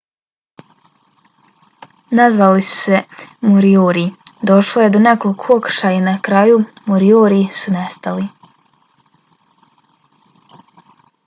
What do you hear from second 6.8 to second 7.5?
moriori